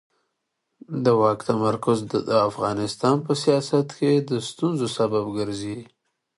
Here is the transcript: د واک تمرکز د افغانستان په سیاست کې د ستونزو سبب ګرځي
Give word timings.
د 1.03 1.05
واک 1.19 1.39
تمرکز 1.49 1.97
د 2.29 2.33
افغانستان 2.49 3.15
په 3.25 3.33
سیاست 3.43 3.87
کې 3.97 4.11
د 4.29 4.31
ستونزو 4.49 4.87
سبب 4.97 5.25
ګرځي 5.37 5.77